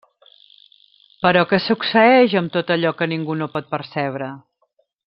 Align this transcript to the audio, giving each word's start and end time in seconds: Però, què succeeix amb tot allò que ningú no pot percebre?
Però, 1.25 1.43
què 1.51 1.59
succeeix 1.67 2.35
amb 2.43 2.55
tot 2.59 2.75
allò 2.77 2.95
que 3.03 3.13
ningú 3.15 3.39
no 3.45 3.53
pot 3.59 3.71
percebre? 3.77 4.37